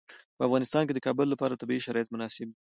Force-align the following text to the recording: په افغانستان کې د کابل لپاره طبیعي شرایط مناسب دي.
په 0.37 0.41
افغانستان 0.47 0.83
کې 0.85 0.93
د 0.95 0.99
کابل 1.07 1.27
لپاره 1.33 1.59
طبیعي 1.61 1.81
شرایط 1.85 2.07
مناسب 2.11 2.47
دي. 2.51 2.55